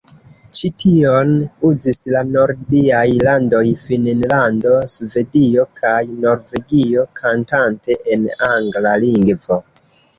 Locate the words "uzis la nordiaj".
1.71-3.03